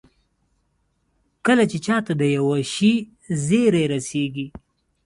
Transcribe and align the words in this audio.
کله 1.45 1.63
چې 1.71 1.77
چا 1.85 1.97
ته 2.05 2.13
د 2.21 2.23
يوه 2.37 2.57
شي 2.73 2.93
زېری 3.45 3.83
رسېږي. 3.93 4.47